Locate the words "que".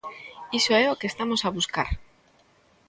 0.99-1.09